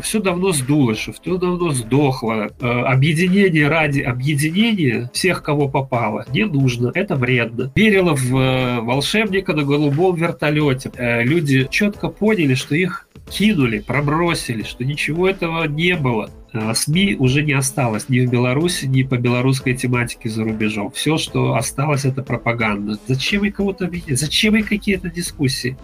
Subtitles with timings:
[0.00, 2.50] что все давно сдулось, что все давно сдохло.
[2.60, 6.90] Э, объединение ради объединения всех, кого попало, не нужно.
[6.94, 7.70] Это вредно.
[7.74, 10.90] Верила в э, волшебника на голубом вертолете.
[10.96, 16.30] Э, люди четко поняли, что их кинули, пробросили, что ничего этого не было.
[16.74, 20.90] СМИ уже не осталось ни в Беларуси, ни по белорусской тематике за рубежом.
[20.90, 22.98] Все, что осталось, это пропаганда.
[23.06, 24.18] Зачем и кого-то объединять?
[24.18, 25.76] Зачем и какие-то дискуссии?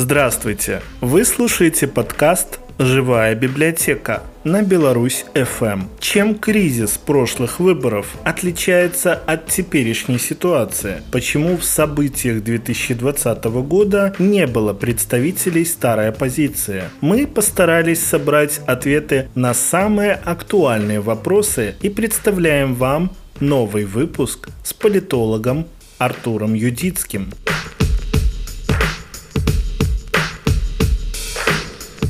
[0.00, 0.80] Здравствуйте!
[1.00, 5.86] Вы слушаете подкаст «Живая библиотека» на Беларусь FM.
[5.98, 11.02] Чем кризис прошлых выборов отличается от теперешней ситуации?
[11.10, 16.84] Почему в событиях 2020 года не было представителей старой оппозиции?
[17.00, 23.10] Мы постарались собрать ответы на самые актуальные вопросы и представляем вам
[23.40, 25.66] новый выпуск с политологом
[25.98, 27.32] Артуром Юдицким.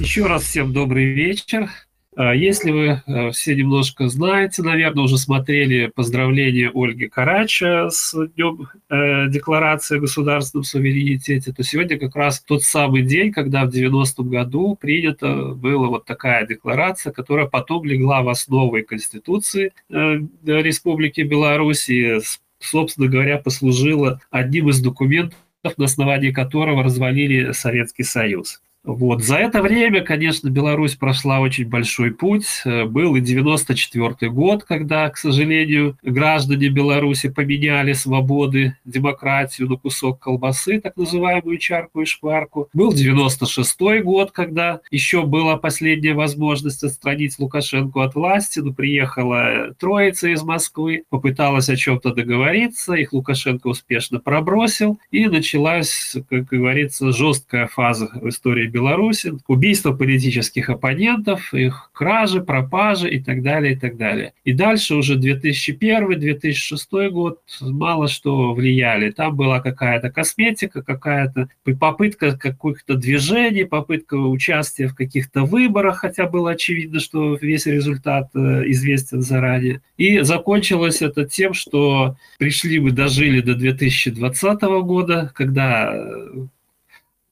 [0.09, 1.69] Еще раз всем добрый вечер.
[2.17, 8.71] А, если вы э, все немножко знаете, наверное, уже смотрели поздравления Ольги Карача с Днем
[8.89, 14.31] э, Декларации о государственном суверенитете, то сегодня как раз тот самый день, когда в 90-м
[14.31, 21.91] году принята была вот такая декларация, которая потом легла в основы Конституции э, Республики Беларусь
[21.91, 22.19] и,
[22.61, 25.37] собственно говоря, послужила одним из документов,
[25.77, 28.63] на основании которого развалили Советский Союз.
[28.89, 29.23] Вот.
[29.23, 32.63] За это время, конечно, Беларусь прошла очень большой путь.
[32.65, 40.21] Э, был и 94 год, когда, к сожалению, граждане Беларуси поменяли свободы, демократию на кусок
[40.21, 42.71] колбасы, так называемую чарку и шкварку.
[42.73, 50.29] Был 96 год, когда еще была последняя возможность отстранить Лукашенко от власти, но приехала троица
[50.29, 57.67] из Москвы, попыталась о чем-то договориться, их Лукашенко успешно пробросил, и началась, как говорится, жесткая
[57.67, 63.77] фаза в истории Беларуси Беларуси, убийство политических оппонентов, их кражи, пропажи и так далее, и
[63.77, 64.33] так далее.
[64.45, 69.11] И дальше уже 2001-2006 год мало что влияли.
[69.11, 71.49] Там была какая-то косметика, какая-то
[71.81, 78.63] попытка каких-то движений, попытка участия в каких-то выборах, хотя было очевидно, что весь результат э,
[78.67, 79.81] известен заранее.
[79.97, 85.93] И закончилось это тем, что пришли мы, дожили до 2020 года, когда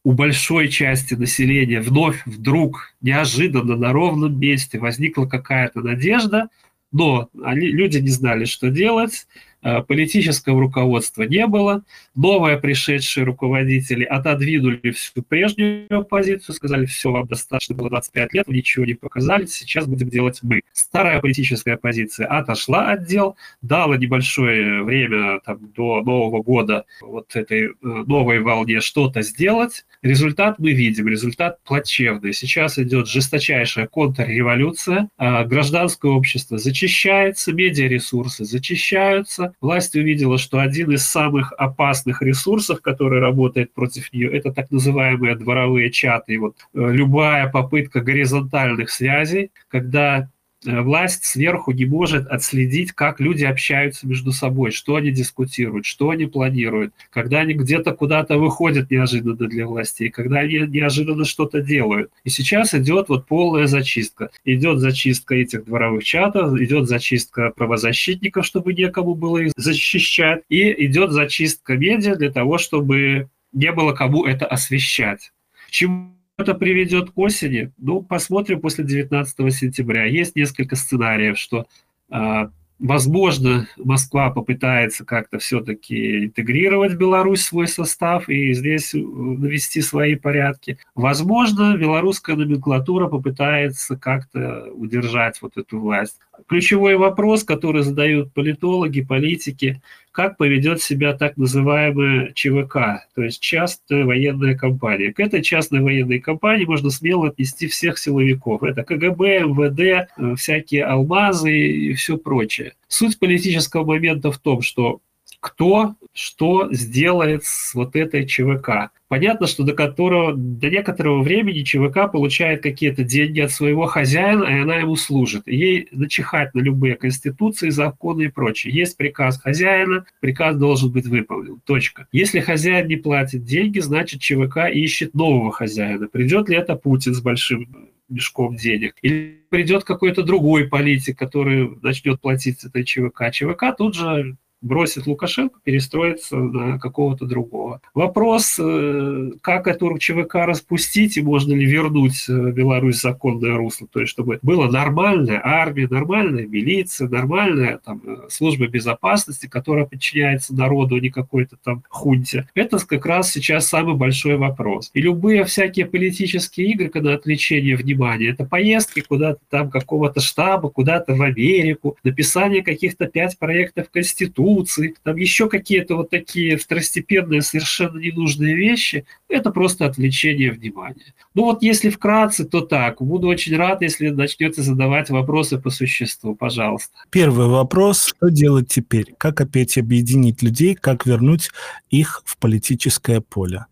[0.07, 6.49] у большой части населения вновь, вдруг, неожиданно на ровном месте возникла какая-то надежда,
[6.93, 9.27] но они, люди не знали, что делать,
[9.61, 11.83] политического руководства не было.
[12.15, 18.55] Новые пришедшие руководители отодвинули всю прежнюю позицию, сказали, все, вам достаточно было 25 лет, вы
[18.55, 20.63] ничего не показали, сейчас будем делать мы.
[20.73, 27.67] Старая политическая позиция отошла от дел, дала небольшое время там, до Нового года вот этой
[27.67, 29.85] э, новой волне что-то сделать.
[30.03, 32.33] Результат мы видим, результат плачевный.
[32.33, 41.07] Сейчас идет жесточайшая контрреволюция, а гражданское общество зачищается, медиаресурсы зачищаются, власть увидела, что один из
[41.07, 46.35] самых опасных ресурсов, который работает против нее, это так называемые дворовые чаты.
[46.35, 50.29] И вот э, любая попытка горизонтальных связей, когда
[50.65, 56.27] власть сверху не может отследить, как люди общаются между собой, что они дискутируют, что они
[56.27, 62.11] планируют, когда они где-то куда-то выходят неожиданно для властей, когда они неожиданно что-то делают.
[62.25, 64.31] И сейчас идет вот полная зачистка.
[64.45, 71.13] Идет зачистка этих дворовых чатов, идет зачистка правозащитников, чтобы некому было их защищать, и идет
[71.13, 75.33] зачистка медиа для того, чтобы не было кому это освещать.
[75.71, 77.73] Чему это приведет к осени?
[77.79, 80.05] Ну, посмотрим после 19 сентября.
[80.05, 81.67] Есть несколько сценариев, что
[82.11, 89.81] а, Возможно, Москва попытается как-то все-таки интегрировать Беларусь в свой состав и здесь э, навести
[89.81, 90.79] свои порядки.
[90.95, 96.19] Возможно, белорусская номенклатура попытается как-то удержать вот эту власть.
[96.49, 99.81] Ключевой вопрос, который задают политологи, политики,
[100.17, 105.13] как поведет себя так называемая ЧВК, то есть частная военная компания.
[105.13, 108.63] К этой частной военной компании можно смело отнести всех силовиков.
[108.63, 112.73] Это КГБ, МВД, э, всякие алмазы и все прочее.
[112.89, 115.01] Суть политического момента в том, что
[115.47, 118.91] кто что сделает с вот этой ЧВК.
[119.07, 124.63] Понятно, что до которого до некоторого времени ЧВК получает какие-то деньги от своего хозяина, и
[124.63, 125.47] она ему служит.
[125.47, 128.75] Ей начихать на любые конституции, законы и прочее.
[128.75, 131.61] Есть приказ хозяина, приказ должен быть выполнен.
[131.65, 132.09] Точка.
[132.11, 136.09] Если хозяин не платит деньги, значит ЧВК ищет нового хозяина.
[136.09, 142.21] Придет ли это Путин с большим мешком денег, или придет какой-то другой политик, который начнет
[142.21, 143.31] платить этой ЧВК.
[143.33, 147.81] ЧВК тут же бросит Лукашенко, перестроиться на какого-то другого.
[147.95, 154.01] Вопрос, э, как эту ЧВК распустить и можно ли вернуть э, Беларусь законное русло, то
[154.01, 160.97] есть чтобы была нормальная армия, нормальная милиция, нормальная там, э, служба безопасности, которая подчиняется народу,
[160.97, 162.49] а не какой-то там хунте.
[162.55, 164.91] Это как раз сейчас самый большой вопрос.
[164.95, 171.15] И любые всякие политические игры, когда отвлечение внимания, это поездки куда-то там какого-то штаба, куда-то
[171.15, 177.99] в Америку, написание каких-то пять проектов Конституции, Конституции, там еще какие-то вот такие второстепенные, совершенно
[177.99, 181.15] ненужные вещи, это просто отвлечение внимания.
[181.35, 183.01] Ну вот если вкратце, то так.
[183.01, 186.95] Буду очень рад, если начнете задавать вопросы по существу, пожалуйста.
[187.11, 188.15] Первый вопрос.
[188.17, 189.15] Что делать теперь?
[189.19, 190.75] Как опять объединить людей?
[190.75, 191.51] Как вернуть
[191.91, 193.67] их в политическое поле?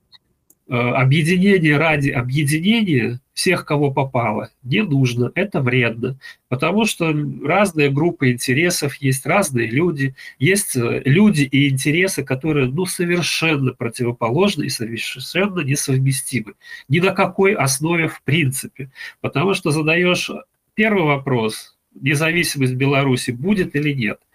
[0.67, 6.19] Э, объединение ради объединения всех, кого попало, не нужно, это вредно,
[6.49, 7.15] потому что
[7.45, 14.65] разные группы интересов, есть разные люди, есть э, люди и интересы, которые ну, совершенно противоположны
[14.65, 16.55] и совершенно несовместимы.
[16.89, 18.91] Ни на какой основе в принципе.
[19.21, 20.31] Потому что задаешь
[20.73, 24.19] первый вопрос, независимость Беларуси будет или нет–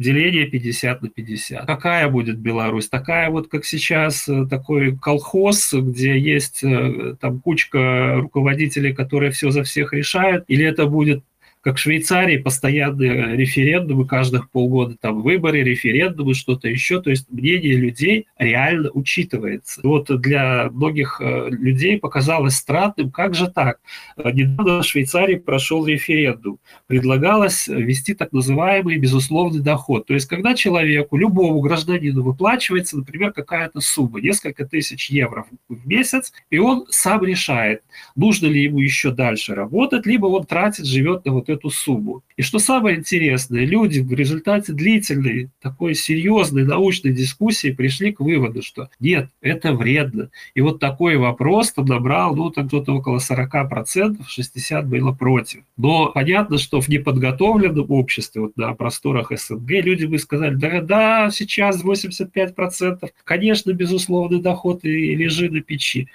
[0.00, 1.66] деление 50 на 50.
[1.66, 2.88] Какая будет Беларусь?
[2.88, 9.50] Такая вот, как сейчас, э, такой колхоз, где есть э, там кучка руководителей, которые все
[9.50, 11.22] за всех решают, или это будет
[11.60, 17.02] как в Швейцарии, постоянные референдумы, каждых полгода там выборы, референдумы, что-то еще.
[17.02, 19.80] То есть мнение людей реально учитывается.
[19.84, 23.78] Вот для многих э, людей показалось странным, как же так?
[24.16, 26.58] Недавно в Швейцарии прошел референдум.
[26.86, 30.06] Предлагалось ввести так называемый безусловный доход.
[30.06, 36.32] То есть когда человеку, любому гражданину выплачивается, например, какая-то сумма, несколько тысяч евро в месяц,
[36.48, 37.82] и он сам решает,
[38.16, 42.22] нужно ли ему еще дальше работать, либо он тратит, живет на вот эту сумму.
[42.36, 48.62] И что самое интересное, люди в результате длительной, такой серьезной научной дискуссии пришли к выводу,
[48.62, 50.30] что нет, это вредно.
[50.54, 55.62] И вот такой вопрос там набрал, ну, там кто-то около 40%, 60% было против.
[55.76, 61.30] Но понятно, что в неподготовленном обществе, вот на просторах СНГ, люди бы сказали, да, да,
[61.30, 66.08] сейчас 85%, конечно, безусловный доход и лежи на печи.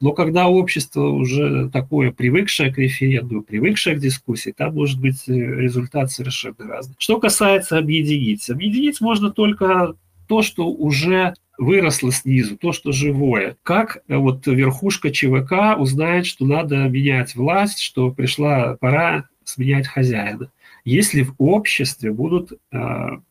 [0.00, 5.32] Но когда общество уже такое привыкшее к референдуму, привыкшее к дискуссии, там может быть э,
[5.32, 6.94] результат совершенно разный.
[6.98, 8.48] Что касается объединить.
[8.48, 9.94] Объединить можно только
[10.26, 13.56] то, что уже выросло снизу, то, что живое.
[13.62, 20.50] Как э, вот верхушка ЧВК узнает, что надо менять власть, что пришла пора сменять хозяина.
[20.84, 22.58] Если в обществе будут, э,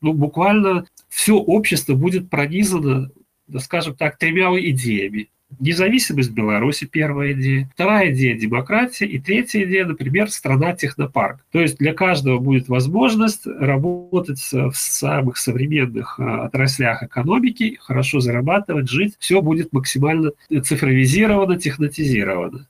[0.01, 3.09] ну, буквально все общество будет пронизано,
[3.57, 5.29] скажем так, тремя идеями.
[5.59, 7.69] Независимость Беларуси– первая идея.
[7.73, 9.05] Вторая идея– демократия.
[9.07, 11.39] И третья идея, например, страна-технопарк.
[11.51, 18.89] То есть для каждого будет возможность работать в самых современных а, отраслях экономики, хорошо зарабатывать,
[18.89, 19.15] жить.
[19.19, 20.31] Все будет максимально
[20.63, 22.67] цифровизировано, технотизировано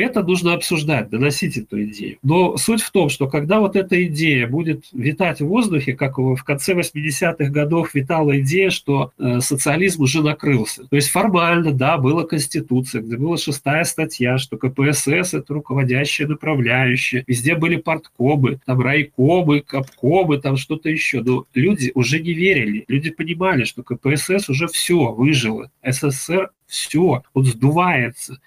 [0.00, 2.18] это нужно обсуждать, доносить эту идею.
[2.22, 6.42] Но суть в том, что когда вот эта идея будет витать в воздухе, как в
[6.44, 10.84] конце 80-х годов витала идея, что э, социализм уже накрылся.
[10.84, 17.24] То есть формально, да, была Конституция, где была шестая статья, что КПСС– это руководящая направляющая,
[17.26, 21.22] везде были парткомы, там райкомы, капкомы, там что-то еще.
[21.22, 27.44] Но люди уже не верили, люди понимали, что КПСС уже все выжило, СССР все, он
[27.44, 28.40] сдувается.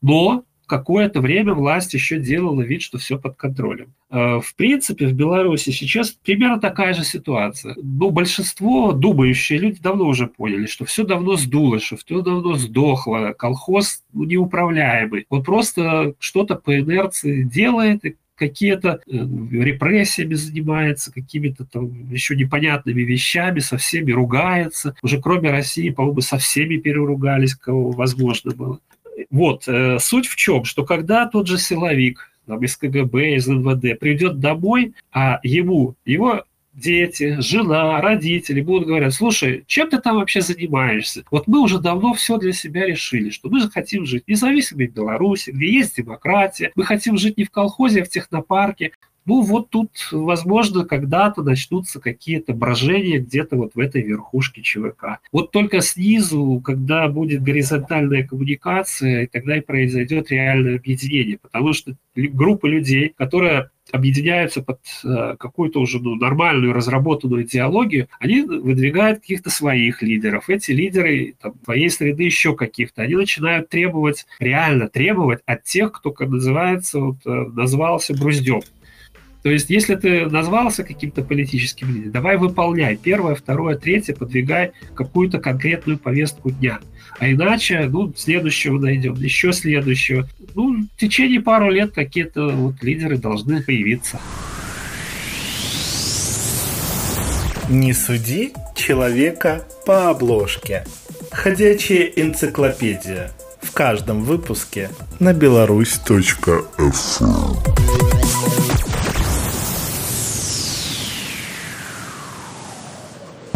[0.00, 3.94] Но какое-то время власть еще делала вид, что все под контролем.
[4.10, 7.74] Э, в принципе, в Беларуси сейчас примерно такая же ситуация.
[7.82, 13.34] Но большинство, думающие люди, давно уже поняли, что все давно сдуло, что все давно сдохло,
[13.36, 15.26] колхоз ну, неуправляемый.
[15.28, 23.02] Он просто что-то по инерции делает, и какие-то э, репрессиями занимается, какими-то там еще непонятными
[23.02, 24.94] вещами, со всеми ругается.
[25.02, 28.80] Уже кроме России, по-моему, со всеми переругались, кого возможно было.
[29.30, 34.40] Вот, э, суть в чем, что когда тот же силовик из КГБ, из НВД придет
[34.40, 41.24] домой, а ему, его дети, жена, родители будут говорить, слушай, чем ты там вообще занимаешься?
[41.30, 45.50] Вот мы уже давно все для себя решили, что мы же хотим жить в Беларуси,
[45.50, 48.92] где есть демократия, мы хотим жить не в колхозе, а в технопарке,
[49.28, 55.18] Ну вот тут, возможно, когда-то начнутся какие-то брожения где-то вот в этой верхушке ЧВК.
[55.32, 62.64] Вот только снизу, когда будет горизонтальная коммуникация, тогда и произойдет реальное объединение, потому что группа
[62.64, 70.02] людей, которая объединяются под э, какую-то уже ну, нормальную разработанную идеологию, они выдвигают каких-то своих
[70.02, 70.48] лидеров.
[70.48, 73.02] Эти лидеры там, твоей среды еще каких-то.
[73.02, 78.60] Они начинают требовать, реально требовать от тех, кто, как называется, вот, э, назвался Бруздем.
[79.42, 85.38] То есть, если ты назвался каким-то политическим лидером, давай выполняй первое, второе, третье, подвигай какую-то
[85.38, 86.80] конкретную повестку дня.
[87.18, 90.28] А иначе, ну, следующего найдем, еще следующего.
[90.54, 94.20] Ну, в течение пару лет какие-то вот лидеры должны появиться.
[97.68, 100.84] Не суди человека по обложке.
[101.30, 103.30] Ходячая энциклопедия.
[103.60, 108.07] В каждом выпуске на беларусь.фм.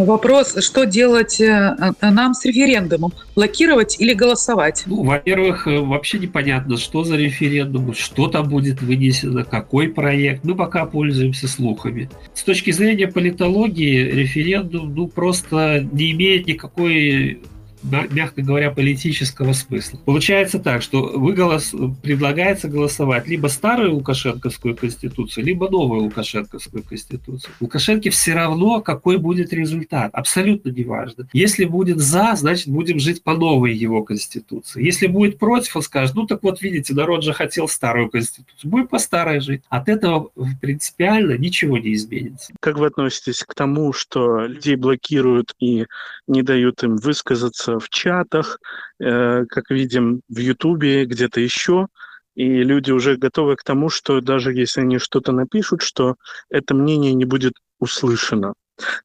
[0.04, 3.12] Вопрос, что делать э, нам с референдумом?
[3.34, 4.82] Блокировать или голосовать?
[4.86, 10.44] Ну, во-первых, э, вообще непонятно, что за референдум, что там будет вынесено, какой проект.
[10.44, 12.10] Мы пока пользуемся слухами.
[12.34, 17.40] С точки зрения политологии, референдум ну, просто не имеет никакой
[17.82, 19.98] мягко говоря, политического смысла.
[20.04, 21.74] Получается так, что вы голос...
[22.02, 27.52] предлагается голосовать либо старую Лукашенковскую конституцию, либо новую Лукашенковскую конституцию.
[27.60, 30.10] Лукашенко все равно, какой будет результат.
[30.14, 31.28] Абсолютно неважно.
[31.32, 34.84] Если будет за, значит, будем жить по новой его конституции.
[34.84, 38.88] Если будет против, он скажет, ну так вот, видите, народ же хотел старую конституцию, будем
[38.88, 39.62] по старой жить.
[39.68, 42.52] От этого принципиально ничего не изменится.
[42.60, 45.86] Как вы относитесь к тому, что людей блокируют и
[46.26, 48.58] не дают им высказаться в чатах,
[49.00, 51.88] э, как видим в Ютубе, где-то еще.
[52.34, 56.16] И люди уже готовы к тому, что даже если они что-то напишут, что
[56.48, 58.54] это мнение не будет услышано.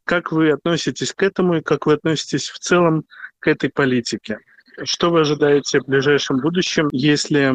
[0.05, 3.03] Как вы относитесь к этому и как вы относитесь в целом
[3.39, 4.39] к этой политике?
[4.83, 7.53] Что вы ожидаете в ближайшем будущем, если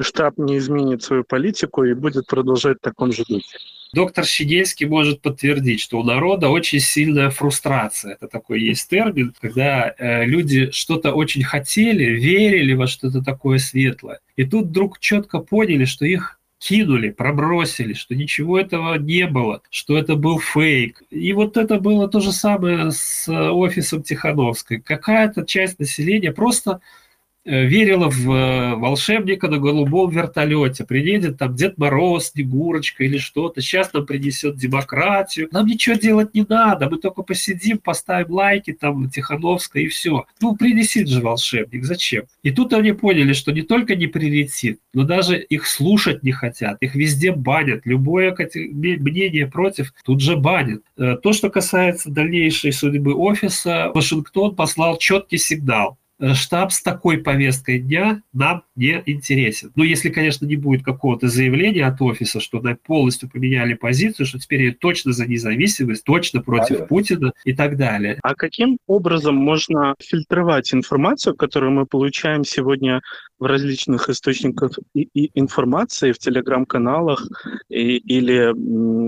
[0.00, 3.58] штаб не изменит свою политику и будет продолжать в таком же духе?
[3.92, 8.12] Доктор Щегельский может подтвердить, что у народа очень сильная фрустрация.
[8.14, 14.20] Это такой есть термин, когда э, люди что-то очень хотели, верили во что-то такое светлое.
[14.36, 19.98] И тут вдруг четко поняли, что их кинули, пробросили, что ничего этого не было, что
[19.98, 21.02] это был фейк.
[21.10, 24.80] И вот это было то же самое с офисом Тихановской.
[24.80, 27.09] Какая-то часть населения просто Э,
[27.44, 30.84] верила в э, волшебника на голубом вертолете.
[30.84, 33.60] Приедет там Дед Мороз, Снегурочка или что-то.
[33.62, 35.48] Сейчас нам принесет демократию.
[35.50, 36.90] Нам ничего делать не надо.
[36.90, 40.26] Мы только посидим, поставим лайки там Тихановская и все.
[40.40, 41.84] Ну, прилетит же волшебник.
[41.84, 42.24] Зачем?
[42.42, 46.76] И тут они поняли, что не только не прилетит, но даже их слушать не хотят.
[46.80, 47.82] Их везде банят.
[47.84, 48.36] Любое
[48.74, 50.82] мнение против тут же банят.
[50.98, 55.99] Э, то, что касается дальнейшей судьбы офиса, Вашингтон послал четкий сигнал Э,
[56.34, 59.72] штаб с такой повесткой дня нам не интересен.
[59.74, 64.38] Ну, если, конечно, не будет какого-то заявления от офиса, что мы полностью поменяли позицию, что
[64.38, 68.18] теперь точно за независимость, точно против а, Путина и так далее.
[68.22, 73.00] А каким образом можно фильтровать информацию, которую мы получаем сегодня
[73.38, 77.26] в различных источниках и, и информации в телеграм-каналах
[77.68, 78.52] и, или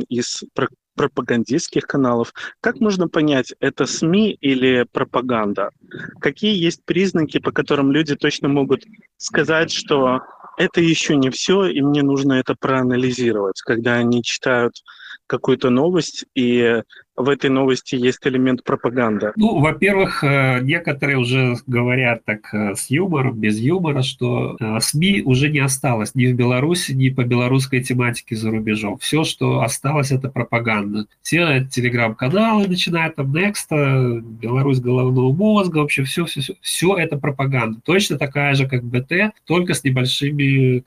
[0.09, 0.43] из
[0.95, 2.33] пропагандистских каналов.
[2.61, 5.71] Как можно понять, это СМИ или пропаганда?
[6.21, 8.85] Какие есть признаки, по которым люди точно могут
[9.17, 10.21] сказать, что
[10.57, 14.75] это еще не все, и мне нужно это проанализировать, когда они читают
[15.33, 16.83] какую-то новость, и
[17.17, 19.33] в этой новости есть элемент пропаганды?
[19.37, 25.23] Ну, во-первых, э, некоторые уже говорят так э, с юмором, без юмора, что э, СМИ
[25.25, 28.99] уже не осталось ни в Беларуси, ни по белорусской тематике за рубежом.
[28.99, 31.07] Все, что осталось, это пропаганда.
[31.23, 37.81] Все телеграм-каналы, начиная там Next, Беларусь головного мозга, вообще все, все, все, все это пропаганда.
[37.85, 40.85] Точно такая же, как БТ, только с небольшими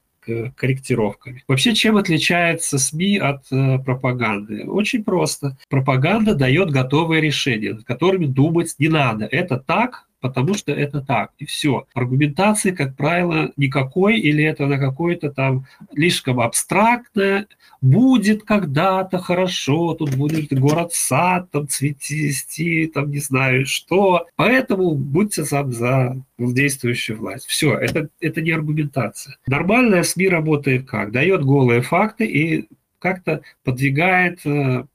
[0.56, 1.44] корректировками.
[1.48, 4.66] Вообще, чем отличается СМИ от э, пропаганды?
[4.66, 5.58] Очень просто.
[5.70, 9.26] Пропаганда дает готовые решения, над которыми думать не надо.
[9.26, 11.86] Это так, потому что это так, и все.
[11.94, 17.48] Аргументации, как правило, никакой, или это на какой-то там слишком абстрактное,
[17.82, 24.26] будет когда-то хорошо, тут будет город-сад, там цвести, там не знаю что.
[24.36, 27.46] Поэтому будьте сам за действующую власть.
[27.46, 29.38] Все, это, это не аргументация.
[29.46, 31.12] Нормальная СМИ работает как?
[31.12, 32.68] Дает голые факты и
[33.00, 34.86] как-то подвигает э,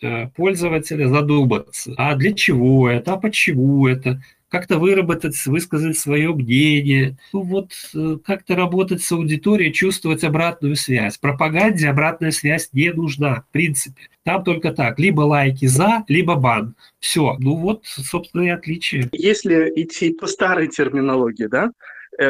[0.00, 7.16] э, пользователя задуматься, а для чего это, а почему это, как-то выработать, высказать свое мнение,
[7.32, 11.18] ну вот э, как-то работать с аудиторией, чувствовать обратную связь.
[11.18, 14.02] Пропаганде обратная связь не нужна, в принципе.
[14.24, 16.74] Там только так, либо лайки за, либо бан.
[17.00, 17.36] Все.
[17.38, 19.08] Ну вот, собственно, и отличие.
[19.12, 21.72] Если идти по старой терминологии, да,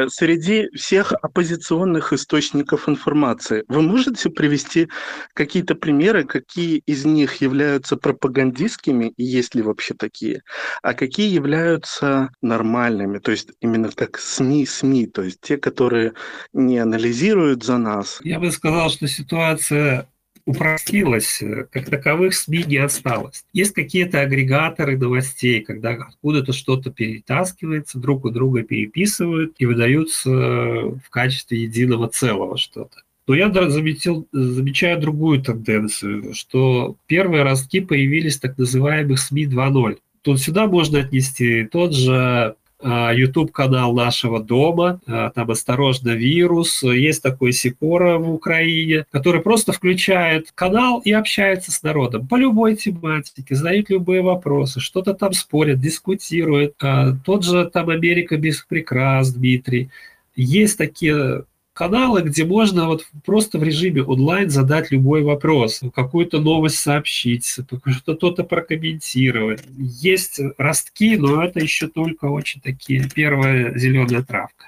[0.09, 4.89] среди всех оппозиционных источников информации вы можете привести
[5.33, 10.41] какие-то примеры, какие из них являются пропагандистскими, и есть ли вообще такие,
[10.81, 16.13] а какие являются нормальными, то есть именно как СМИ, СМИ, то есть те, которые
[16.53, 18.19] не анализируют за нас?
[18.23, 20.07] Я бы сказал, что ситуация
[20.47, 23.43] упростилось, э, как таковых СМИ не осталось.
[23.51, 31.09] Есть какие-то агрегаторы новостей, когда откуда-то что-то перетаскивается, друг у друга переписывают и выдаются в
[31.09, 33.01] качестве единого целого что-то.
[33.27, 39.97] Но я заметил, замечаю другую тенденцию, что первые ростки появились так называемых СМИ 2.0.
[40.21, 46.83] Тут сюда можно отнести тот же YouTube-канал нашего дома, а, там «Осторожно, вирус».
[46.83, 52.75] Есть такой Сикора в Украине, который просто включает канал и общается с народом по любой
[52.75, 56.75] тематике, задают любые вопросы, что-то там спорят, дискутируют.
[56.81, 59.89] А, тот же там «Америка без прикрас» Дмитрий.
[60.35, 61.45] Есть такие
[61.77, 68.43] каналы, где можно вот просто в режиме онлайн задать любой вопрос, какую-то новость сообщить, что-то
[68.43, 69.63] прокомментировать.
[69.77, 74.65] Есть ростки, но это еще только очень такие первая зеленая травка.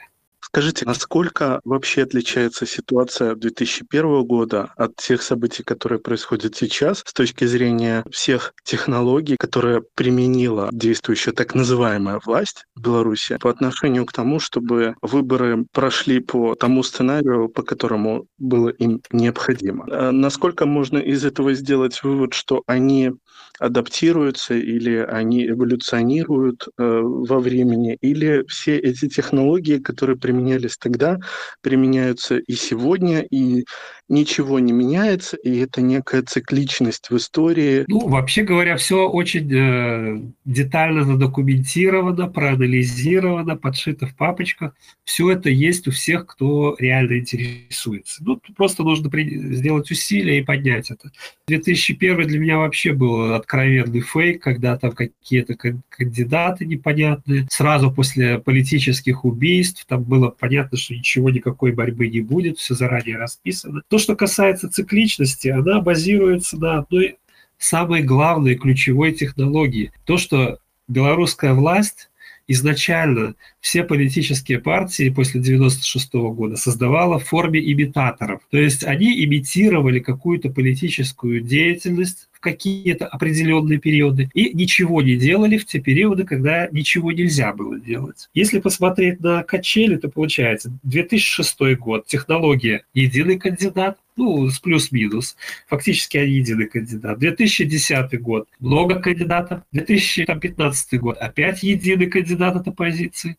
[0.52, 7.46] Скажите, насколько вообще отличается ситуация 2001 года от тех событий, которые происходят сейчас, с точки
[7.46, 14.40] зрения всех технологий, которые применила действующая так называемая власть в Беларуси по отношению к тому,
[14.40, 19.86] чтобы выборы прошли по тому сценарию, по которому было им необходимо?
[19.92, 23.12] А насколько можно из этого сделать вывод, что они
[23.58, 31.18] адаптируются или они эволюционируют э, во времени, или все эти технологии, которые применялись тогда,
[31.62, 33.66] применяются и сегодня, и
[34.10, 37.86] ничего не меняется, и это некая цикличность в истории.
[37.88, 44.74] Ну, вообще говоря, все очень э, детально задокументировано, проанализировано, подшито в папочках.
[45.04, 48.24] Все это есть у всех, кто реально интересуется.
[48.24, 49.54] Ну, просто нужно при...
[49.54, 51.12] сделать усилия и поднять это.
[51.48, 55.56] 2001 для меня вообще был откровенный фейк, когда там какие-то
[55.90, 57.48] кандидаты непонятные.
[57.50, 63.18] Сразу после политических убийств там было понятно, что ничего, никакой борьбы не будет, все заранее
[63.18, 63.82] расписано.
[63.90, 67.18] То, что касается цикличности, она базируется на одной
[67.58, 69.92] самой главной ключевой технологии.
[70.06, 72.10] То, что белорусская власть
[72.48, 78.42] изначально все политические партии после 96 года создавала в форме имитаторов.
[78.50, 85.58] То есть они имитировали какую-то политическую деятельность, в какие-то определенные периоды и ничего не делали
[85.58, 88.30] в те периоды, когда ничего нельзя было делать.
[88.34, 95.36] Если посмотреть на качели, то получается 2006 год, технология единый кандидат, ну, с плюс-минус.
[95.68, 97.20] Фактически они единый кандидат.
[97.20, 99.62] 2010 год много кандидатов.
[99.74, 103.38] 2015 год опять единый кандидат от оппозиции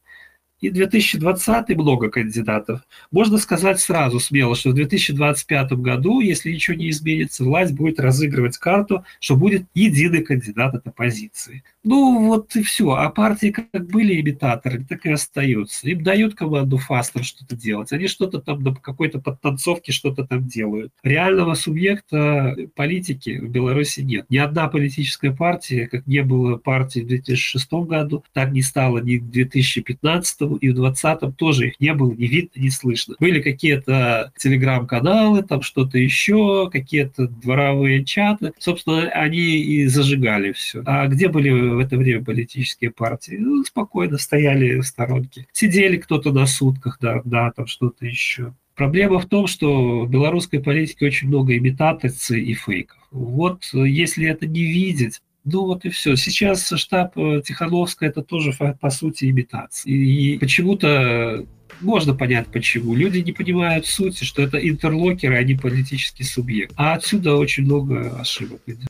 [0.61, 2.81] и 2020 много кандидатов.
[3.11, 8.59] Можно сказать сразу смело, что в 2025 году, если ничего не изменится, власть будет разыгрывать
[8.59, 11.65] карту, что будет единый кандидат от оппозиции.
[11.83, 12.91] Ну вот и все.
[12.91, 15.89] А партии как были имитаторы, так и остаются.
[15.89, 17.93] Им дают команду фастер что-то делать.
[17.93, 20.93] Они что-то там на какой-то подтанцовке что-то там делают.
[21.03, 24.27] Реального субъекта политики в Беларуси нет.
[24.29, 29.17] Ни одна политическая партия, как не было партии в 2006 году, так не стало ни
[29.17, 33.15] в 2015 и в 2020 тоже их не было ни видно, ни слышно.
[33.19, 38.53] Были какие-то телеграм-каналы, там что-то еще, какие-то дворовые чаты.
[38.59, 40.83] Собственно, они и зажигали все.
[40.85, 45.47] А где были в это время политические партии ну, спокойно стояли в сторонке.
[45.53, 48.55] Сидели кто-то на сутках, да, да, там что-то еще.
[48.75, 52.99] Проблема в том, что в белорусской политике очень много имитаций и фейков.
[53.11, 56.17] Вот э, если это не видеть, ну вот и все.
[56.17, 59.93] Сейчас штаб э, Тихановская это тоже по сути имитация.
[59.93, 61.45] И почему-то
[61.81, 62.95] можно понять почему.
[62.95, 66.73] Люди не понимают сути, что это интерлокеры, а не политический субъект.
[66.77, 68.89] А отсюда очень много ошибок идет.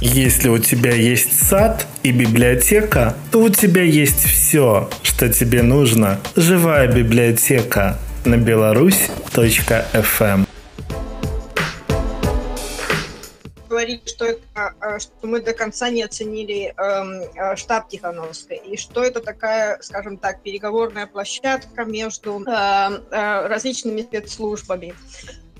[0.00, 6.20] Если у тебя есть сад и библиотека, то у тебя есть все, что тебе нужно.
[6.36, 10.46] Живая библиотека на беларусь.фм
[13.76, 19.04] говорить, что, это, а, что мы до конца не оценили э, штаб Тихановской, и что
[19.04, 24.94] это такая, скажем так, переговорная площадка между э, э, различными спецслужбами.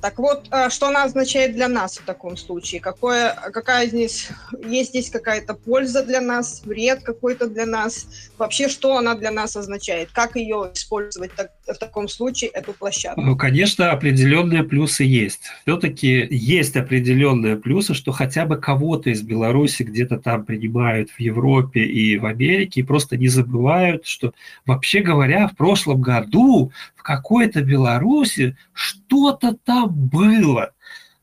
[0.01, 2.81] Так вот, э, что она означает для нас в таком случае?
[2.81, 4.29] Какое, какая здесь,
[4.67, 8.07] есть здесь какая-то польза для нас, вред какой-то для нас?
[8.39, 10.11] Вообще, что она для нас означает?
[10.13, 13.21] Как ее использовать так, в таком случае, эту площадку?
[13.21, 15.41] Ну, конечно, определенные плюсы есть.
[15.63, 21.81] Все-таки есть определенные плюсы, что хотя бы кого-то из Беларуси где-то там принимают в Европе
[21.81, 24.33] и в Америке, и просто не забывают, что,
[24.67, 26.71] вообще говоря, в прошлом году
[27.07, 30.73] какой-то Беларуси что-то там было.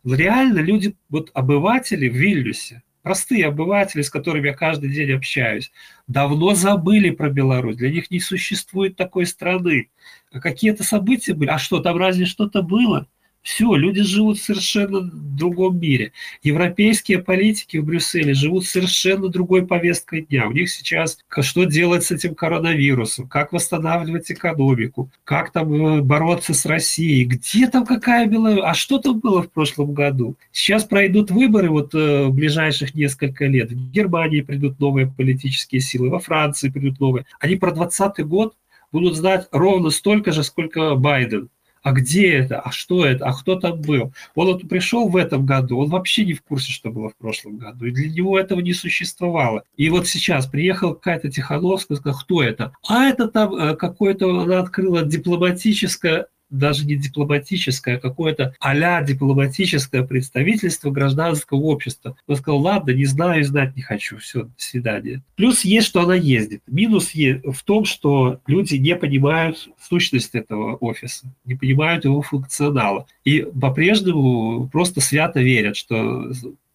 [0.06, 5.74] Реально люди, вот обыватели в Вильнюсе, простые обыватели, с которыми я каждый день общаюсь,
[6.08, 7.76] давно забыли про Беларусь.
[7.76, 9.90] Для них не существует такой страны.
[10.32, 11.50] А какие-то события были.
[11.50, 13.06] А что, там разве что-то было?
[13.44, 16.14] Все, люди живут в совершенно другом мире.
[16.44, 20.48] Европейские политики в Брюсселе живут совершенно другой повесткой дня.
[20.48, 26.54] У них сейчас что делать с этим коронавирусом, как восстанавливать экономику, как там э, бороться
[26.54, 30.38] с Россией, где там какая была, а что там было в прошлом году.
[30.54, 33.72] Сейчас пройдут выборы вот э, в ближайших несколько лет.
[33.72, 37.26] В Германии придут новые политические силы, во Франции придут новые.
[37.42, 38.54] Они про 2020 год
[38.94, 41.50] будут знать ровно столько же, сколько Байден
[41.84, 44.14] а где это, а что это, а кто там был.
[44.36, 47.58] Он вот пришел в этом году, он вообще не в курсе, что было в прошлом
[47.58, 49.64] году, и для него этого не существовало.
[49.76, 52.74] И вот сейчас приехала какая-то Тихановская, сказала, кто это?
[52.88, 60.04] А это там э, какое-то, она открыла дипломатическое даже не дипломатическое, а какое-то а дипломатическое
[60.04, 62.16] представительство гражданского общества.
[62.28, 65.24] Он сказал, ладно, не знаю, знать не хочу, все, до свидания.
[65.36, 66.62] Плюс есть, что она ездит.
[66.68, 73.08] Минус в том, что люди не понимают сущность этого офиса, не понимают его функционала.
[73.24, 76.32] И по-прежнему просто свято верят, что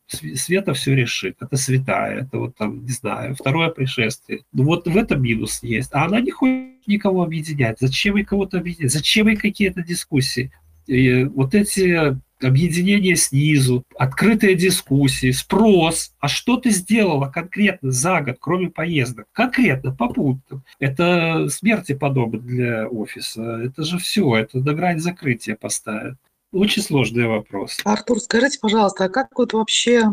[0.08, 1.36] Света все решит.
[1.40, 4.40] Это святая, это вот там, не знаю, второе пришествие.
[4.52, 5.90] Ну вот в этом минус есть.
[5.92, 7.78] А она не хочет никого объединять.
[7.78, 8.92] Зачем ей кого-то объединять?
[8.92, 10.50] Зачем ей какие-то дискуссии?
[10.86, 16.14] И вот эти объединения снизу, открытые дискуссии, спрос.
[16.20, 19.26] А что ты сделала конкретно за год, кроме поездок?
[19.32, 20.62] Конкретно, по пунктам.
[20.78, 23.42] Это смерти подобно для офиса.
[23.42, 26.16] Это же все, это на грань закрытия поставят.
[26.52, 27.78] Очень сложный вопрос.
[27.84, 30.12] Артур, скажите, пожалуйста, а как вот вообще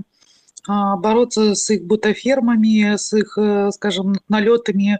[0.68, 5.00] а, бороться с их бутафермами, с их, э, скажем, налетами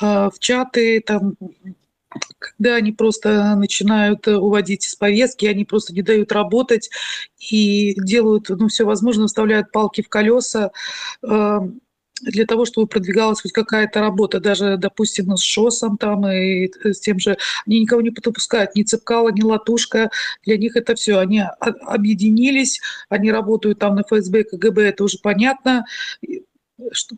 [0.00, 1.34] а, в чаты, там,
[2.38, 6.90] когда они просто начинают уводить из повестки, они просто не дают работать
[7.38, 10.70] и делают ну, все возможное, вставляют палки в колеса
[12.22, 17.18] для того, чтобы продвигалась хоть какая-то работа, даже, допустим, с ШОСом там и с тем
[17.18, 20.10] же, они никого не допускают, ни цепкала, ни латушка,
[20.44, 25.84] для них это все, они объединились, они работают там на ФСБ, КГБ, это уже понятно,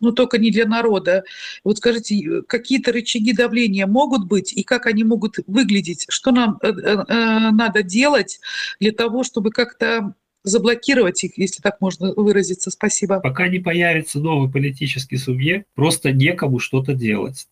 [0.01, 1.25] но только не для народа.
[1.63, 6.07] Вот скажите, какие-то рычаги давления могут быть и как они могут выглядеть?
[6.09, 8.41] Что нам э, э, э, надо делать
[8.81, 12.71] для того, чтобы как-то заблокировать их, если так можно выразиться.
[12.71, 13.19] Спасибо.
[13.21, 17.49] Пока не появится новый политический субъект, просто некому что-то делать.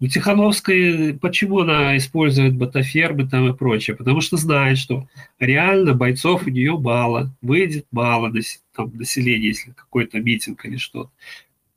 [0.00, 3.96] У Тихановской, почему она использует ботафермы там и прочее?
[3.96, 8.30] Потому что знает, что реально бойцов у нее мало, выйдет мало
[8.76, 11.10] там, населения, если какой-то митинг или что-то.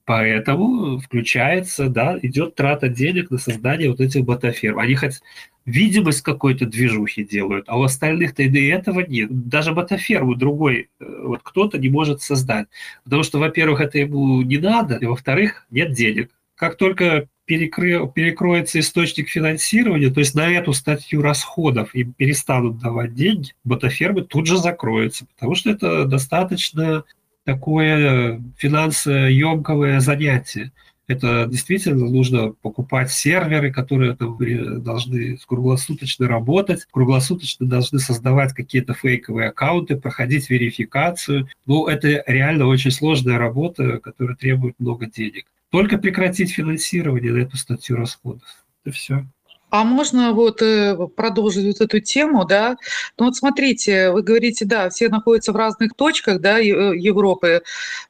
[0.03, 4.79] Поэтому включается, да, идет трата денег на создание вот этих ботаферм.
[4.79, 5.21] Они хоть
[5.67, 9.29] видимость какой-то движухи делают, а у остальных-то и этого нет.
[9.49, 12.67] Даже ботаферму другой э, вот кто-то не может создать.
[13.03, 16.31] Потому что, во-первых, это ему не надо, и во-вторых, нет денег.
[16.55, 18.09] Как только перекры...
[18.09, 24.47] перекроется источник финансирования, то есть на эту статью расходов им перестанут давать деньги, ботафермы тут
[24.47, 27.03] же закроются, потому что это достаточно
[27.43, 30.71] такое финансоемкое занятие.
[31.07, 34.37] Это действительно нужно покупать серверы, которые там
[34.83, 41.47] должны круглосуточно работать, круглосуточно должны создавать какие-то фейковые аккаунты, проходить верификацию.
[41.65, 45.45] Ну, это реально очень сложная работа, которая требует много денег.
[45.69, 48.65] Только прекратить финансирование на эту статью расходов.
[48.83, 49.25] Это все.
[49.69, 52.77] А можно вот э, продолжить вот эту тему, да?
[53.17, 57.63] Ну вот смотрите, вы говорите, да, все находятся в разных точках, да, э, Европы,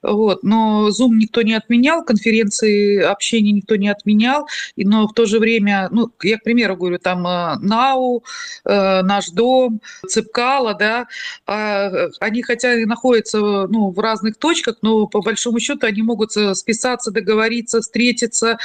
[0.04, 5.40] вот, но Zoom никто не отменял, конференции общения никто не отменял, но в то же
[5.40, 8.24] время, ну, я, к примеру, говорю, там НАУ,
[8.66, 11.08] э, Наш дом, Цепкала, да,
[11.48, 16.32] а, они хотя и находятся, ну, в разных точках, но по большому счету они могут
[16.32, 18.58] списаться, договориться, встретиться,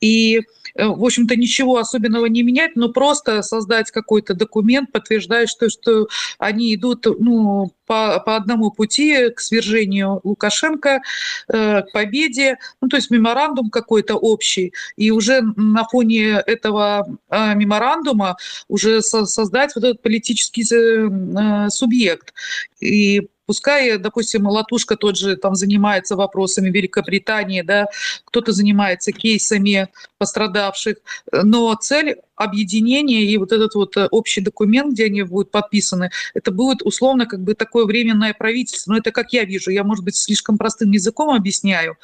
[0.00, 0.40] и
[0.78, 6.74] в общем-то, ничего особенного не менять, но просто создать какой-то документ, подтверждающий, что, что они
[6.74, 11.00] идут ну, по, по одному пути к свержению Лукашенко,
[11.48, 17.54] э, к победе, ну, то есть меморандум какой-то общий, и уже на фоне этого э,
[17.54, 18.36] меморандума
[18.68, 22.34] уже со, создать вот этот политический э, субъект.
[22.80, 27.86] И Пускай, допустим, Латушка тот же там занимается вопросами Великобритании, да,
[28.26, 30.98] кто-то занимается кейсами пострадавших,
[31.32, 36.50] но цель объединения и вот этот вот э, общий документ, где они будут подписаны, это
[36.50, 38.92] будет условно как бы такое временное правительство.
[38.92, 41.96] Но это как я вижу, я, может быть, слишком простым языком объясняю.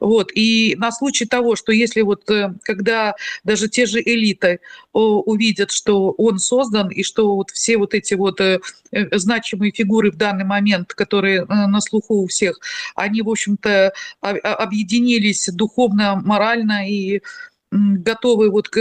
[0.00, 0.30] Вот.
[0.34, 3.14] И на случай того, что если вот э, когда
[3.44, 4.60] даже те же элиты
[4.92, 10.16] увидят, что он создан, и что вот все вот эти вот э, значимые фигуры в
[10.16, 12.58] данный момент, которые на слуху у всех,
[12.94, 17.22] они, в общем-то, объединились духовно, морально и
[17.72, 18.78] готовы вот к,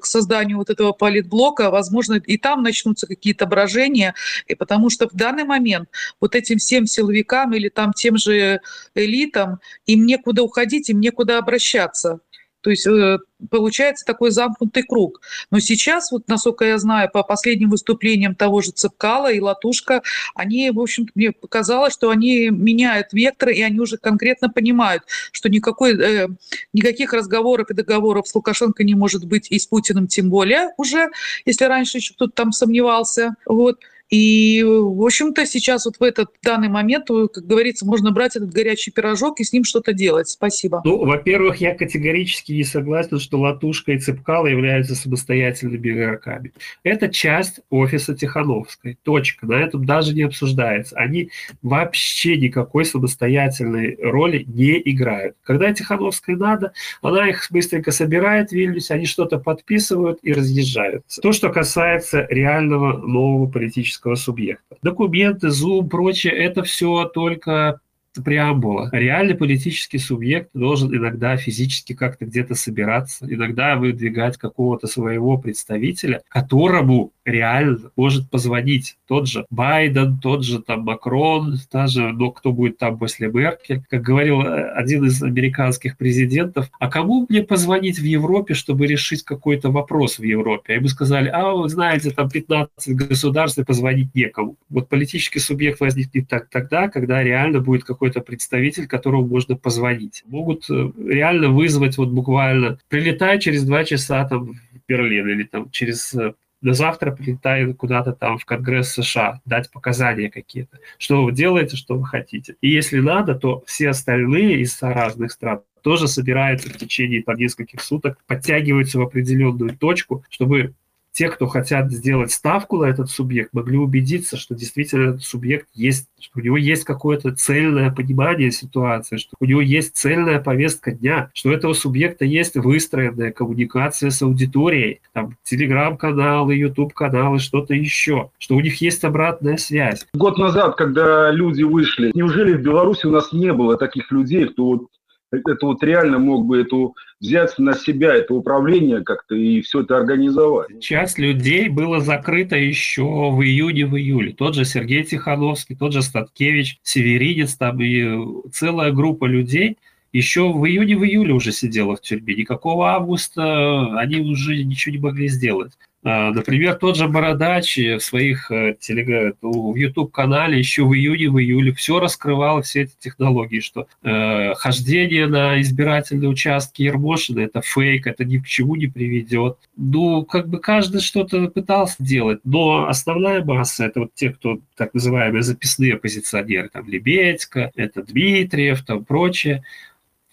[0.00, 4.14] к созданию вот этого политблока, возможно, и там начнутся какие-то брожения,
[4.46, 5.88] и потому что в данный момент
[6.20, 8.60] вот этим всем силовикам или там тем же
[8.94, 12.20] элитам им некуда уходить, им некуда обращаться.
[12.60, 13.18] То есть э,
[13.50, 15.20] получается такой замкнутый круг.
[15.50, 20.02] Но сейчас, вот, насколько я знаю, по последним выступлениям того же Цепкала и Латушка,
[20.34, 25.48] они, в общем-то, мне показалось, что они меняют вектор, и они уже конкретно понимают, что
[25.48, 26.28] никакой, э,
[26.72, 31.10] никаких разговоров и договоров с Лукашенко не может быть, и с Путиным тем более уже,
[31.46, 33.34] если раньше еще кто-то там сомневался.
[33.46, 33.80] Вот.
[34.10, 38.52] И, в общем-то, сейчас вот в этот данный момент, э, как говорится, можно брать этот
[38.52, 40.28] горячий пирожок и с ним что-то делать.
[40.28, 40.82] Спасибо.
[40.84, 46.52] Ну, во-первых, я категорически не согласен, что Латушка и Цепкала являются самостоятельными игроками.
[46.82, 48.98] Это часть офиса Тихановской.
[49.04, 49.46] Точка.
[49.46, 50.96] На этом даже не обсуждается.
[50.96, 51.30] Они
[51.62, 55.36] вообще никакой самостоятельной роли не играют.
[55.44, 61.20] Когда Тихановской надо, она их быстренько собирает в Вильнюсе, они что-то подписывают и разъезжаются.
[61.20, 64.76] То, что касается реального нового политического юридического субъекта.
[64.82, 67.80] Документы, Zoom, прочее, это все только
[68.24, 68.88] преамбула.
[68.92, 77.12] Реальный политический субъект должен иногда физически как-то где-то собираться, иногда выдвигать какого-то своего представителя, которому
[77.24, 82.98] реально может позвонить тот же Байден, тот же там Макрон, даже, но кто будет там
[82.98, 83.82] после Меркель.
[83.88, 89.24] Как говорил э, один из американских президентов, а кому мне позвонить в Европе, чтобы решить
[89.24, 90.72] какой-то вопрос в Европе?
[90.72, 94.56] А ему сказали, а вы знаете, там 15 государств, и позвонить некому.
[94.68, 100.22] Вот политический субъект возникнет так, тогда, когда реально будет какой-то представитель, которому можно позвонить.
[100.24, 104.56] Могут э, реально вызвать вот буквально, прилетая через два часа там в
[104.88, 106.32] Берлин или там через э,
[106.62, 110.78] до завтра прилетаю куда-то там в Конгресс США, дать показания какие-то.
[110.96, 112.56] Что вы делаете, что вы хотите.
[112.62, 117.82] И если надо, то все остальные из разных стран тоже собираются в течение там, нескольких
[117.82, 120.72] суток, подтягиваются в определенную точку, чтобы
[121.12, 126.08] те, кто хотят сделать ставку на этот субъект, могли убедиться, что действительно этот субъект есть,
[126.20, 131.30] что у него есть какое-то цельное понимание ситуации, что у него есть цельная повестка дня,
[131.34, 138.56] что у этого субъекта есть выстроенная коммуникация с аудиторией, там, телеграм-каналы, YouTube-каналы, что-то еще, что
[138.56, 140.06] у них есть обратная связь.
[140.14, 144.64] Год назад, когда люди вышли, неужели в Беларуси у нас не было таких людей, кто
[144.64, 144.86] вот
[145.32, 149.96] это вот реально мог бы эту взять на себя это управление как-то и все это
[149.96, 150.80] организовать.
[150.80, 154.32] Часть людей было закрыто еще в июне, в июле.
[154.32, 159.76] Tот же Сергей Тихановский, тот же Статкевич, Северинец, там и целая группа людей
[160.12, 162.34] еще в июне, в июле уже сидела в тюрьме.
[162.34, 165.72] Никакого августа они уже ничего не могли сделать.
[166.02, 169.36] А, например, тот же Бородач в своих э, телег...
[169.42, 175.26] в YouTube-канале еще в июне, в июле все раскрывал, все эти технологии, что э, хождение
[175.26, 179.58] на избирательные участки Ермошина– это фейк, это ни к чему не приведет.
[179.76, 184.94] Ну, как бы каждый что-то пытался делать, но основная масса– это вот те, кто так
[184.94, 189.64] называемые записные оппозиционеры, там Лебедько, это Дмитриев, там прочее–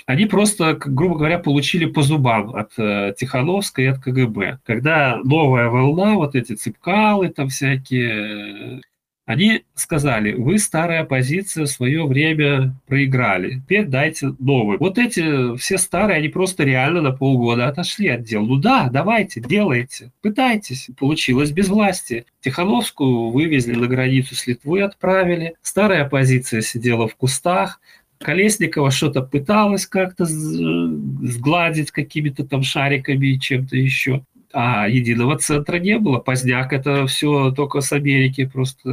[0.07, 4.59] они просто, грубо говоря, получили по зубам от э, Тихановской и от КГБ.
[4.65, 8.81] Когда новая волна, вот эти цыпкалы там всякие,
[9.25, 14.79] они сказали, вы старая оппозиция в свое время проиграли, теперь дайте новую.
[14.79, 18.45] Вот эти все старые, они просто реально на полгода отошли от дел.
[18.45, 20.89] Ну да, давайте, делайте, пытайтесь.
[20.97, 22.25] Получилось без власти.
[22.39, 25.55] Тихановскую вывезли на границу с Литвой, отправили.
[25.61, 27.81] Старая оппозиция сидела в кустах,
[28.19, 34.23] Колесникова что-то пыталась как-то сгладить какими-то там шариками и чем-то еще.
[34.53, 36.19] А единого центра не было.
[36.19, 38.89] Поздняк это все только с Америки просто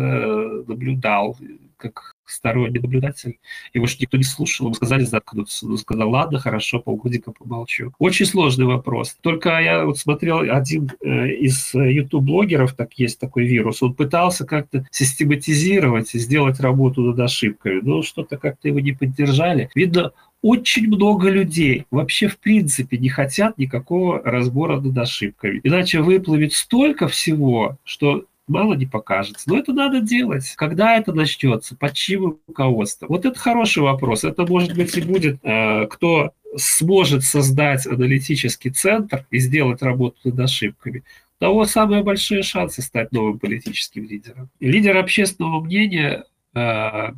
[0.67, 1.39] наблюдал,
[1.77, 3.39] как сторонний наблюдатель.
[3.73, 5.67] Его же никто не слушал, ему сказали заткнуться.
[5.67, 7.93] Он сказал, ладно, хорошо, полгодика помолчу.
[7.99, 9.17] Очень сложный вопрос.
[9.21, 14.87] Только я вот смотрел один э, из YouTube-блогеров, так есть такой вирус, он пытался как-то
[14.91, 19.71] систематизировать и сделать работу над ошибками, но что-то как-то его не поддержали.
[19.75, 20.13] Видно,
[20.45, 25.61] очень много людей вообще в принципе не хотят никакого разбора над ошибками.
[25.63, 29.49] Иначе выплывет столько всего, что мало не покажется.
[29.49, 30.53] Но это надо делать.
[30.57, 31.77] Когда это начнется?
[31.77, 33.09] Под чьим руководством?
[33.09, 34.25] Вот это хороший вопрос.
[34.25, 40.41] Это, может быть, и будет, э, кто сможет создать аналитический центр и сделать работу над
[40.41, 41.03] ошибками,
[41.39, 44.49] того самые большие шансы стать новым политическим лидером.
[44.61, 46.61] Лидер общественного мнения э,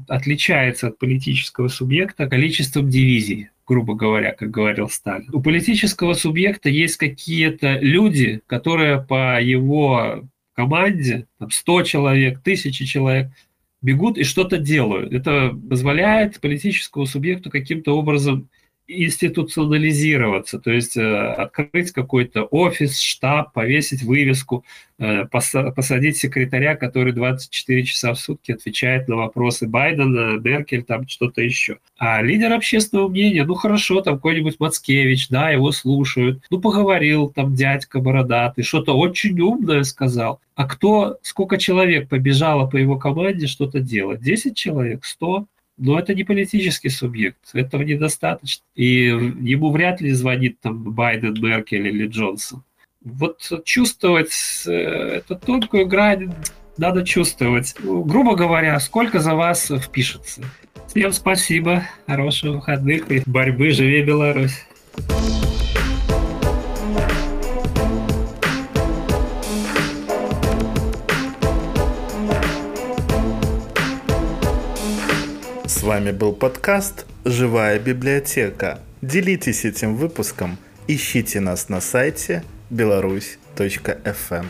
[0.09, 5.29] отличается от политического субъекта количеством дивизий грубо говоря, как говорил Сталин.
[5.33, 10.23] У политического субъекта есть какие-то люди, которые по его
[10.57, 13.31] команде, там 100 человек, тысячи человек,
[13.83, 15.13] бегут и что-то делают.
[15.13, 18.49] Это позволяет политическому субъекту каким-то образом
[18.89, 24.65] институционализироваться, то есть э, открыть какой-то офис, штаб, повесить вывеску,
[24.99, 31.43] э, посадить секретаря, который 24 часа в сутки отвечает на вопросы Байдена, Меркель, там что-то
[31.43, 31.79] еще.
[31.99, 37.55] А лидер общественного мнения, ну хорошо, там какой-нибудь Мацкевич, да, его слушают, ну поговорил там
[37.55, 40.41] дядька бородатый, что-то очень умное сказал.
[40.55, 44.23] А кто, сколько человек побежало по его команде что-то делать?
[44.23, 45.47] 10 человек, 100?
[45.79, 48.65] Но это не политический субъект, этого недостаточно.
[48.75, 52.65] И ему вряд ли звонит там Байден, Меркель или Джонсон.
[53.05, 54.33] Вот чувствовать
[54.67, 56.33] э, эту тонкую грань
[56.79, 57.75] надо чувствовать.
[57.79, 60.43] Ну, грубо говоря, сколько за вас впишется.
[60.89, 64.65] Всем спасибо, хороших выходных и борьбы, живи Беларусь!
[75.87, 78.81] Вами был подкаст «Живая библиотека».
[79.03, 84.47] Делитесь этим выпуском, ищите нас на сайте беларусь.фм.